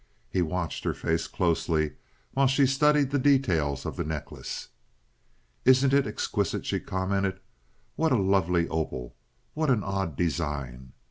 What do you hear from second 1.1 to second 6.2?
closely while she studied the details of the necklace. "Isn't it